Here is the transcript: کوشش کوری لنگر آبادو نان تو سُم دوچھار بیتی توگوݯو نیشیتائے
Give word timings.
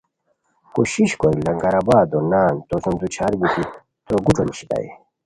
کوشش 0.75 1.09
کوری 1.21 1.41
لنگر 1.47 1.73
آبادو 1.81 2.19
نان 2.31 2.53
تو 2.67 2.75
سُم 2.83 2.93
دوچھار 3.01 3.33
بیتی 3.39 3.63
توگوݯو 4.05 4.43
نیشیتائے 4.47 4.89